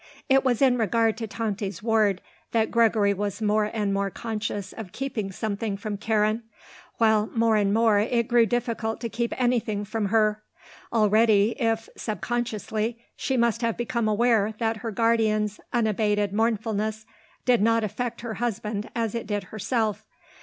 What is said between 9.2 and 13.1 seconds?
anything from her. Already, if sub consciously,